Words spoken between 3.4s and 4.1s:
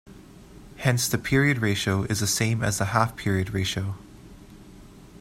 ratio".